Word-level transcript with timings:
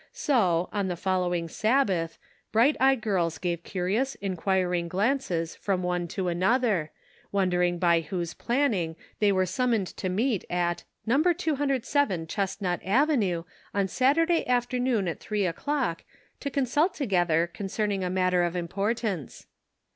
So, 0.13 0.67
on 0.73 0.87
the 0.87 0.95
following 0.95 1.47
Sabbath, 1.47 2.17
bright 2.51 2.75
eyed 2.79 3.01
girls 3.01 3.37
gave 3.37 3.61
curious, 3.61 4.15
inquiring 4.15 4.87
glances 4.87 5.55
from 5.55 5.83
one 5.83 6.07
to 6.07 6.27
an 6.27 6.41
other, 6.41 6.89
wondering 7.31 7.77
by 7.77 8.01
whose 8.01 8.33
planning 8.33 8.95
they 9.19 9.31
were 9.31 9.45
summoned 9.45 9.85
to 9.97 10.09
meet 10.09 10.43
at" 10.49 10.85
No. 11.05 11.21
207 11.21 12.25
Chestnut 12.25 12.79
Avenue, 12.83 13.43
on 13.75 13.87
Saturday 13.87 14.47
afternoon 14.47 15.07
at 15.07 15.19
three 15.19 15.45
o'clock, 15.45 16.03
to 16.39 16.49
consult 16.49 16.95
together 16.95 17.45
concerning 17.45 18.03
a 18.03 18.09
matter 18.09 18.41
of 18.41 18.55
importance." 18.55 19.45